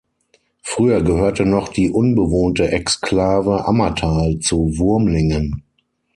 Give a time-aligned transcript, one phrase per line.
[0.63, 5.61] Früher gehörte noch die unbewohnte Exklave Ammertal zu Wurmlingen.